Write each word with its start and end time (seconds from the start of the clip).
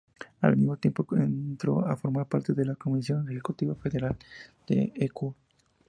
Al 0.41 0.57
mismo 0.57 0.77
tiempo 0.77 1.05
entró 1.15 1.85
a 1.87 1.95
formar 1.95 2.25
parte 2.25 2.53
de 2.53 2.65
la 2.65 2.73
Comisión 2.73 3.29
Ejecutiva 3.29 3.75
Federal 3.75 4.17
de 4.67 4.91
Equo. 4.95 5.35